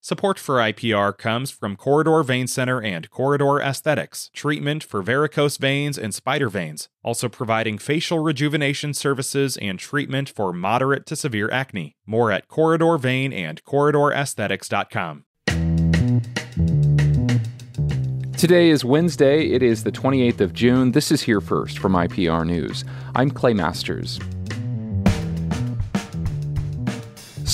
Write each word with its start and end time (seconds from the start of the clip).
Support 0.00 0.38
for 0.38 0.56
IPR 0.58 1.16
comes 1.18 1.50
from 1.50 1.74
Corridor 1.74 2.22
Vein 2.22 2.46
Center 2.46 2.80
and 2.80 3.10
Corridor 3.10 3.60
Aesthetics, 3.60 4.30
treatment 4.32 4.84
for 4.84 5.02
varicose 5.02 5.56
veins 5.56 5.98
and 5.98 6.14
spider 6.14 6.48
veins, 6.48 6.88
also 7.02 7.28
providing 7.28 7.78
facial 7.78 8.20
rejuvenation 8.20 8.94
services 8.94 9.56
and 9.56 9.76
treatment 9.76 10.28
for 10.28 10.52
moderate 10.52 11.04
to 11.06 11.16
severe 11.16 11.50
acne. 11.50 11.96
More 12.06 12.30
at 12.30 12.46
Corridor 12.46 12.96
Vein 12.96 13.32
and 13.32 13.62
CorridorAesthetics.com. 13.64 15.24
Today 18.38 18.70
is 18.70 18.84
Wednesday. 18.84 19.50
It 19.50 19.64
is 19.64 19.82
the 19.82 19.90
28th 19.90 20.40
of 20.40 20.52
June. 20.52 20.92
This 20.92 21.10
is 21.10 21.22
Here 21.22 21.40
First 21.40 21.80
from 21.80 21.94
IPR 21.94 22.46
News. 22.46 22.84
I'm 23.16 23.32
Clay 23.32 23.52
Masters. 23.52 24.20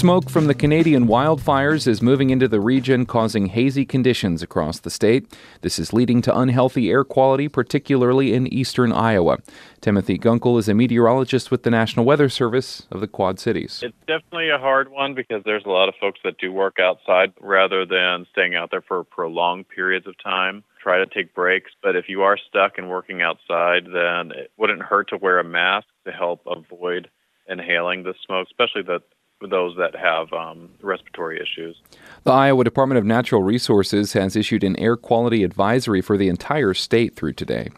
Smoke 0.00 0.30
from 0.30 0.46
the 0.46 0.54
Canadian 0.54 1.06
wildfires 1.06 1.86
is 1.86 2.00
moving 2.00 2.30
into 2.30 2.48
the 2.48 2.58
region, 2.58 3.04
causing 3.04 3.48
hazy 3.48 3.84
conditions 3.84 4.42
across 4.42 4.80
the 4.80 4.88
state. 4.88 5.30
This 5.60 5.78
is 5.78 5.92
leading 5.92 6.22
to 6.22 6.34
unhealthy 6.34 6.88
air 6.88 7.04
quality, 7.04 7.48
particularly 7.48 8.32
in 8.32 8.46
eastern 8.46 8.92
Iowa. 8.92 9.40
Timothy 9.82 10.18
Gunkel 10.18 10.58
is 10.58 10.70
a 10.70 10.74
meteorologist 10.74 11.50
with 11.50 11.64
the 11.64 11.70
National 11.70 12.06
Weather 12.06 12.30
Service 12.30 12.86
of 12.90 13.02
the 13.02 13.06
Quad 13.06 13.38
Cities. 13.38 13.80
It's 13.82 13.94
definitely 14.06 14.48
a 14.48 14.56
hard 14.56 14.90
one 14.90 15.12
because 15.12 15.42
there's 15.44 15.66
a 15.66 15.70
lot 15.70 15.90
of 15.90 15.94
folks 16.00 16.20
that 16.24 16.38
do 16.38 16.50
work 16.50 16.78
outside 16.80 17.34
rather 17.38 17.84
than 17.84 18.26
staying 18.32 18.54
out 18.54 18.70
there 18.70 18.80
for 18.80 19.04
prolonged 19.04 19.68
periods 19.68 20.06
of 20.06 20.14
time. 20.24 20.64
Try 20.82 20.96
to 20.96 21.06
take 21.06 21.34
breaks, 21.34 21.72
but 21.82 21.94
if 21.94 22.08
you 22.08 22.22
are 22.22 22.38
stuck 22.38 22.78
and 22.78 22.88
working 22.88 23.20
outside, 23.20 23.84
then 23.84 24.30
it 24.30 24.50
wouldn't 24.56 24.80
hurt 24.80 25.10
to 25.10 25.18
wear 25.18 25.38
a 25.38 25.44
mask 25.44 25.88
to 26.06 26.10
help 26.10 26.40
avoid 26.46 27.10
inhaling 27.46 28.04
the 28.04 28.14
smoke, 28.24 28.46
especially 28.48 28.80
the 28.80 29.00
for 29.40 29.46
those 29.46 29.74
that 29.76 29.96
have 29.96 30.32
um, 30.32 30.68
respiratory 30.82 31.40
issues. 31.40 31.76
The 32.24 32.30
Iowa 32.30 32.62
Department 32.62 32.98
of 32.98 33.06
Natural 33.06 33.42
Resources 33.42 34.12
has 34.12 34.36
issued 34.36 34.62
an 34.62 34.78
air 34.78 34.96
quality 34.96 35.42
advisory 35.42 36.02
for 36.02 36.18
the 36.18 36.28
entire 36.28 36.74
state 36.74 37.16
through 37.16 37.32
today. 37.32 37.70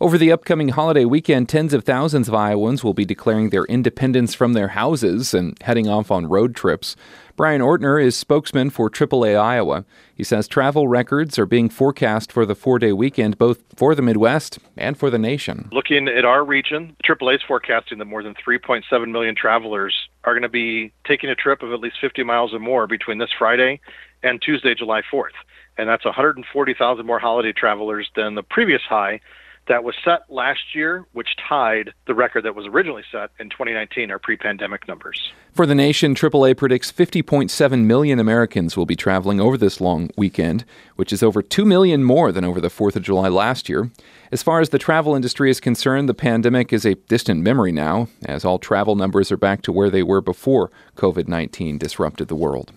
Over 0.00 0.18
the 0.18 0.32
upcoming 0.32 0.70
holiday 0.70 1.04
weekend, 1.04 1.48
tens 1.48 1.72
of 1.72 1.84
thousands 1.84 2.28
of 2.28 2.34
Iowans 2.34 2.82
will 2.82 2.94
be 2.94 3.04
declaring 3.04 3.50
their 3.50 3.64
independence 3.64 4.34
from 4.34 4.52
their 4.52 4.68
houses 4.68 5.32
and 5.32 5.56
heading 5.62 5.88
off 5.88 6.10
on 6.10 6.26
road 6.26 6.56
trips. 6.56 6.96
Brian 7.36 7.60
Ortner 7.60 8.02
is 8.02 8.16
spokesman 8.16 8.70
for 8.70 8.90
AAA 8.90 9.40
Iowa. 9.40 9.84
He 10.14 10.24
says 10.24 10.48
travel 10.48 10.88
records 10.88 11.38
are 11.38 11.46
being 11.46 11.68
forecast 11.68 12.32
for 12.32 12.44
the 12.44 12.56
four 12.56 12.78
day 12.78 12.92
weekend, 12.92 13.38
both 13.38 13.62
for 13.76 13.94
the 13.94 14.02
Midwest 14.02 14.58
and 14.76 14.96
for 14.96 15.08
the 15.08 15.18
nation. 15.18 15.68
Looking 15.72 16.08
at 16.08 16.24
our 16.24 16.44
region, 16.44 16.96
AAA 17.04 17.36
is 17.36 17.42
forecasting 17.46 17.98
that 17.98 18.04
more 18.04 18.24
than 18.24 18.34
3.7 18.34 19.10
million 19.10 19.36
travelers 19.36 19.94
are 20.24 20.32
going 20.32 20.42
to 20.42 20.48
be 20.48 20.92
taking 21.06 21.30
a 21.30 21.34
trip 21.34 21.62
of 21.62 21.72
at 21.72 21.80
least 21.80 21.96
50 22.00 22.22
miles 22.22 22.54
or 22.54 22.58
more 22.58 22.86
between 22.86 23.18
this 23.18 23.30
Friday 23.36 23.80
and 24.22 24.40
Tuesday, 24.40 24.74
July 24.74 25.02
4th. 25.12 25.36
And 25.78 25.88
that's 25.88 26.04
140,000 26.04 27.06
more 27.06 27.18
holiday 27.18 27.52
travelers 27.52 28.08
than 28.14 28.34
the 28.34 28.42
previous 28.42 28.82
high 28.82 29.20
that 29.72 29.84
was 29.84 29.94
set 30.04 30.30
last 30.30 30.74
year, 30.74 31.06
which 31.12 31.34
tied 31.48 31.94
the 32.06 32.14
record 32.14 32.44
that 32.44 32.54
was 32.54 32.66
originally 32.66 33.04
set 33.10 33.30
in 33.38 33.48
2019, 33.48 34.10
our 34.10 34.18
pre 34.18 34.36
pandemic 34.36 34.86
numbers. 34.86 35.32
For 35.54 35.64
the 35.64 35.74
nation, 35.74 36.14
AAA 36.14 36.58
predicts 36.58 36.92
50.7 36.92 37.84
million 37.84 38.18
Americans 38.18 38.76
will 38.76 38.84
be 38.84 38.96
traveling 38.96 39.40
over 39.40 39.56
this 39.56 39.80
long 39.80 40.10
weekend, 40.14 40.66
which 40.96 41.10
is 41.10 41.22
over 41.22 41.40
2 41.40 41.64
million 41.64 42.04
more 42.04 42.32
than 42.32 42.44
over 42.44 42.60
the 42.60 42.68
4th 42.68 42.96
of 42.96 43.02
July 43.02 43.28
last 43.28 43.70
year. 43.70 43.90
As 44.30 44.42
far 44.42 44.60
as 44.60 44.68
the 44.68 44.78
travel 44.78 45.14
industry 45.14 45.50
is 45.50 45.58
concerned, 45.58 46.06
the 46.06 46.12
pandemic 46.12 46.70
is 46.70 46.84
a 46.84 46.96
distant 47.08 47.40
memory 47.40 47.72
now, 47.72 48.08
as 48.26 48.44
all 48.44 48.58
travel 48.58 48.94
numbers 48.94 49.32
are 49.32 49.38
back 49.38 49.62
to 49.62 49.72
where 49.72 49.88
they 49.88 50.02
were 50.02 50.20
before 50.20 50.70
COVID 50.96 51.28
19 51.28 51.78
disrupted 51.78 52.28
the 52.28 52.36
world. 52.36 52.72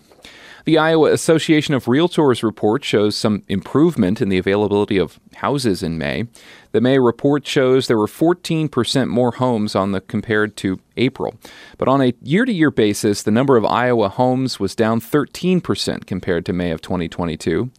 The 0.66 0.78
Iowa 0.78 1.12
Association 1.12 1.74
of 1.74 1.84
Realtors 1.84 2.42
report 2.42 2.82
shows 2.82 3.14
some 3.14 3.44
improvement 3.46 4.20
in 4.20 4.30
the 4.30 4.38
availability 4.38 4.98
of 4.98 5.20
houses 5.36 5.80
in 5.80 5.96
May. 5.96 6.24
The 6.72 6.80
May 6.80 6.98
report 6.98 7.46
shows 7.46 7.86
there 7.86 7.96
were 7.96 8.08
14% 8.08 9.06
more 9.06 9.30
homes 9.30 9.76
on 9.76 9.92
the 9.92 10.00
compared 10.00 10.56
to 10.56 10.80
April. 10.96 11.36
But 11.78 11.86
on 11.86 12.00
a 12.02 12.14
year-to-year 12.20 12.72
basis, 12.72 13.22
the 13.22 13.30
number 13.30 13.56
of 13.56 13.64
Iowa 13.64 14.08
homes 14.08 14.58
was 14.58 14.74
down 14.74 15.00
13% 15.00 16.04
compared 16.04 16.44
to 16.46 16.52
May 16.52 16.72
of 16.72 16.82
2022. 16.82 17.70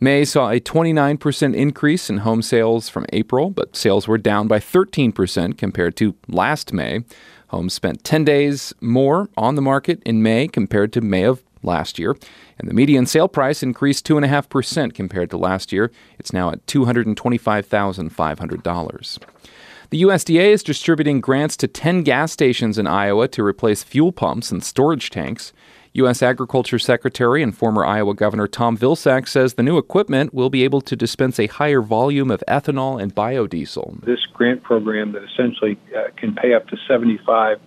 May 0.00 0.24
saw 0.24 0.48
a 0.48 0.60
29% 0.60 1.54
increase 1.54 2.08
in 2.08 2.18
home 2.18 2.40
sales 2.40 2.88
from 2.88 3.04
April, 3.12 3.50
but 3.50 3.76
sales 3.76 4.08
were 4.08 4.16
down 4.16 4.48
by 4.48 4.60
13% 4.60 5.58
compared 5.58 5.94
to 5.96 6.14
last 6.26 6.72
May. 6.72 7.04
Homes 7.48 7.74
spent 7.74 8.02
10 8.02 8.24
days 8.24 8.72
more 8.80 9.28
on 9.36 9.56
the 9.56 9.62
market 9.62 10.02
in 10.06 10.22
May 10.22 10.48
compared 10.48 10.94
to 10.94 11.02
May 11.02 11.24
of 11.24 11.42
last 11.62 11.98
year, 11.98 12.16
and 12.58 12.68
the 12.68 12.74
median 12.74 13.06
sale 13.06 13.28
price 13.28 13.62
increased 13.62 14.06
2.5% 14.06 14.94
compared 14.94 15.30
to 15.30 15.36
last 15.36 15.72
year. 15.72 15.92
It's 16.18 16.32
now 16.32 16.50
at 16.50 16.66
$225,500. 16.66 19.18
The 19.90 20.02
USDA 20.02 20.52
is 20.52 20.62
distributing 20.62 21.20
grants 21.20 21.56
to 21.56 21.66
10 21.66 22.04
gas 22.04 22.32
stations 22.32 22.78
in 22.78 22.86
Iowa 22.86 23.26
to 23.28 23.44
replace 23.44 23.82
fuel 23.82 24.12
pumps 24.12 24.52
and 24.52 24.62
storage 24.62 25.10
tanks. 25.10 25.52
U.S. 25.94 26.22
Agriculture 26.22 26.78
Secretary 26.78 27.42
and 27.42 27.56
former 27.56 27.84
Iowa 27.84 28.14
Governor 28.14 28.46
Tom 28.46 28.78
Vilsack 28.78 29.26
says 29.26 29.54
the 29.54 29.64
new 29.64 29.76
equipment 29.76 30.32
will 30.32 30.48
be 30.48 30.62
able 30.62 30.80
to 30.82 30.94
dispense 30.94 31.40
a 31.40 31.48
higher 31.48 31.82
volume 31.82 32.30
of 32.30 32.44
ethanol 32.46 33.02
and 33.02 33.12
biodiesel. 33.12 34.00
This 34.04 34.24
grant 34.26 34.62
program 34.62 35.10
that 35.12 35.24
essentially 35.24 35.78
uh, 35.96 36.04
can 36.16 36.36
pay 36.36 36.54
up 36.54 36.68
to 36.68 36.76
75% 36.88 37.58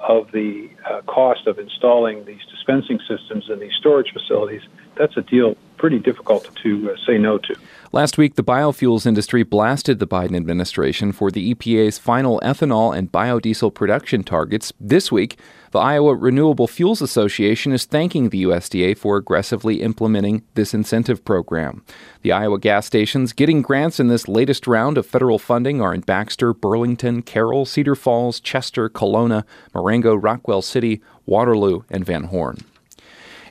of 0.00 0.32
the 0.32 0.68
uh, 0.84 1.02
cost 1.02 1.46
of 1.46 1.60
installing 1.60 2.24
these 2.24 2.40
dispensing 2.50 2.98
systems 3.08 3.48
in 3.48 3.60
these 3.60 3.74
storage 3.78 4.12
facilities, 4.12 4.62
that's 4.96 5.16
a 5.16 5.22
deal 5.22 5.56
pretty 5.76 6.00
difficult 6.00 6.50
to 6.62 6.90
uh, 6.90 6.96
say 7.06 7.18
no 7.18 7.38
to. 7.38 7.54
Last 7.92 8.16
week, 8.16 8.36
the 8.36 8.44
biofuels 8.44 9.04
industry 9.04 9.42
blasted 9.42 9.98
the 9.98 10.06
Biden 10.06 10.36
administration 10.36 11.10
for 11.10 11.32
the 11.32 11.52
EPA's 11.52 11.98
final 11.98 12.38
ethanol 12.40 12.96
and 12.96 13.10
biodiesel 13.10 13.74
production 13.74 14.22
targets. 14.22 14.72
This 14.78 15.10
week, 15.10 15.36
the 15.72 15.80
Iowa 15.80 16.14
Renewable 16.14 16.68
Fuels 16.68 17.02
Association 17.02 17.72
is 17.72 17.86
thanking 17.86 18.28
the 18.28 18.44
USDA 18.44 18.96
for 18.96 19.16
aggressively 19.16 19.82
implementing 19.82 20.44
this 20.54 20.72
incentive 20.72 21.24
program. 21.24 21.84
The 22.22 22.30
Iowa 22.30 22.60
gas 22.60 22.86
stations 22.86 23.32
getting 23.32 23.60
grants 23.60 23.98
in 23.98 24.06
this 24.06 24.28
latest 24.28 24.68
round 24.68 24.96
of 24.96 25.04
federal 25.04 25.40
funding 25.40 25.80
are 25.80 25.92
in 25.92 26.02
Baxter, 26.02 26.54
Burlington, 26.54 27.22
Carroll, 27.22 27.64
Cedar 27.64 27.96
Falls, 27.96 28.38
Chester, 28.38 28.88
Kalona, 28.88 29.42
Marengo, 29.74 30.14
Rockwell 30.14 30.62
City, 30.62 31.02
Waterloo, 31.26 31.82
and 31.90 32.06
Van 32.06 32.22
Horne. 32.24 32.58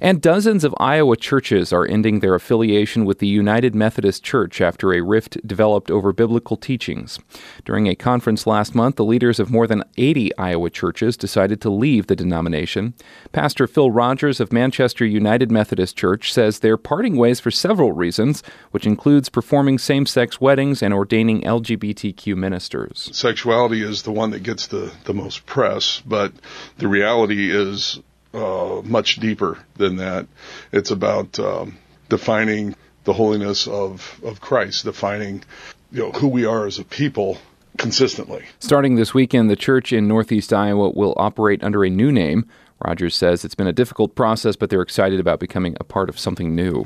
And 0.01 0.21
dozens 0.21 0.63
of 0.63 0.73
Iowa 0.79 1.17
churches 1.17 1.73
are 1.73 1.85
ending 1.85 2.19
their 2.19 2.33
affiliation 2.33 3.03
with 3.03 3.19
the 3.19 3.27
United 3.27 3.75
Methodist 3.75 4.23
Church 4.23 4.61
after 4.61 4.93
a 4.93 5.01
rift 5.01 5.45
developed 5.45 5.91
over 5.91 6.13
biblical 6.13 6.55
teachings. 6.55 7.19
During 7.65 7.87
a 7.87 7.95
conference 7.95 8.47
last 8.47 8.73
month, 8.73 8.95
the 8.95 9.03
leaders 9.03 9.41
of 9.41 9.51
more 9.51 9.67
than 9.67 9.83
80 9.97 10.37
Iowa 10.37 10.69
churches 10.69 11.17
decided 11.17 11.59
to 11.61 11.69
leave 11.69 12.07
the 12.07 12.15
denomination. 12.15 12.93
Pastor 13.33 13.67
Phil 13.67 13.91
Rogers 13.91 14.39
of 14.39 14.53
Manchester 14.53 15.05
United 15.05 15.51
Methodist 15.51 15.97
Church 15.97 16.31
says 16.31 16.59
they're 16.59 16.77
parting 16.77 17.17
ways 17.17 17.41
for 17.41 17.51
several 17.51 17.91
reasons, 17.91 18.41
which 18.71 18.87
includes 18.87 19.27
performing 19.27 19.77
same 19.77 20.05
sex 20.05 20.39
weddings 20.39 20.81
and 20.81 20.93
ordaining 20.93 21.41
LGBTQ 21.41 22.37
ministers. 22.37 23.09
Sexuality 23.11 23.83
is 23.83 24.03
the 24.03 24.11
one 24.11 24.31
that 24.31 24.43
gets 24.43 24.67
the, 24.67 24.93
the 25.03 25.13
most 25.13 25.45
press, 25.45 26.01
but 26.05 26.31
the 26.77 26.87
reality 26.87 27.51
is 27.51 27.99
uh, 28.33 28.81
much 28.83 29.17
deeper 29.17 29.57
than 29.75 29.97
that. 29.97 30.27
It's 30.71 30.91
about 30.91 31.39
um, 31.39 31.77
defining 32.09 32.75
the 33.03 33.13
holiness 33.13 33.67
of, 33.67 34.19
of 34.23 34.41
Christ, 34.41 34.85
defining 34.85 35.43
you 35.91 36.03
know 36.03 36.11
who 36.11 36.27
we 36.27 36.45
are 36.45 36.67
as 36.67 36.79
a 36.79 36.83
people 36.83 37.37
consistently. 37.77 38.43
Starting 38.59 38.95
this 38.95 39.13
weekend, 39.13 39.49
the 39.49 39.55
church 39.55 39.91
in 39.91 40.07
Northeast 40.07 40.53
Iowa 40.53 40.89
will 40.89 41.13
operate 41.17 41.63
under 41.63 41.83
a 41.83 41.89
new 41.89 42.11
name. 42.11 42.45
Rogers 42.85 43.15
says 43.15 43.43
it's 43.43 43.55
been 43.55 43.67
a 43.67 43.73
difficult 43.73 44.15
process, 44.15 44.55
but 44.55 44.69
they're 44.69 44.81
excited 44.81 45.19
about 45.19 45.39
becoming 45.39 45.75
a 45.79 45.83
part 45.83 46.09
of 46.09 46.19
something 46.19 46.55
new. 46.55 46.85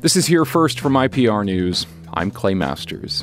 This 0.00 0.16
is 0.16 0.26
here 0.26 0.44
first 0.44 0.80
from 0.80 0.94
IPR 0.94 1.44
News. 1.44 1.86
I'm 2.14 2.30
Clay 2.30 2.54
Masters. 2.54 3.22